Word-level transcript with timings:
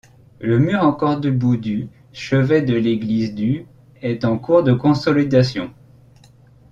Le 0.39 0.57
mur 0.57 0.81
encore 0.81 1.19
debout 1.19 1.57
du 1.57 1.87
chevet 2.11 2.63
de 2.63 2.73
l’église 2.75 3.35
du 3.35 3.67
est 4.01 4.25
en 4.25 4.39
cours 4.39 4.63
de 4.63 4.73
consolidation. 4.73 5.71